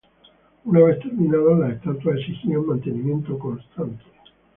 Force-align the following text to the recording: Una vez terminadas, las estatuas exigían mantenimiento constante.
Una 0.65 0.79
vez 0.81 0.97
terminadas, 0.97 1.59
las 1.59 1.73
estatuas 1.75 2.17
exigían 2.17 2.65
mantenimiento 2.65 3.37
constante. 3.37 4.03